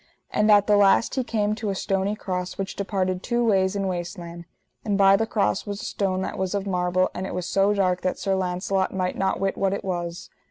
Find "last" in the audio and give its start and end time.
0.77-1.13